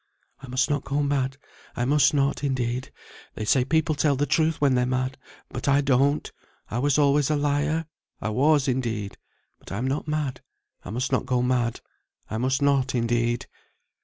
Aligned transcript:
"I 0.39 0.47
must 0.47 0.67
not 0.67 0.83
go 0.83 1.03
mad. 1.03 1.37
I 1.75 1.85
must 1.85 2.11
not, 2.11 2.43
indeed. 2.43 2.91
They 3.35 3.45
say 3.45 3.63
people 3.63 3.93
tell 3.93 4.15
the 4.15 4.25
truth 4.25 4.59
when 4.59 4.73
they're 4.73 4.83
mad; 4.87 5.15
but 5.49 5.67
I 5.67 5.81
don't. 5.81 6.31
I 6.71 6.79
was 6.79 6.97
always 6.97 7.29
a 7.29 7.35
liar. 7.35 7.85
I 8.19 8.29
was, 8.29 8.67
indeed; 8.67 9.19
but 9.59 9.71
I'm 9.71 9.85
not 9.87 10.07
mad. 10.07 10.41
I 10.83 10.89
must 10.89 11.11
not 11.11 11.27
go 11.27 11.43
mad. 11.43 11.81
I 12.31 12.39
must 12.39 12.63
not, 12.63 12.95
indeed." 12.95 13.45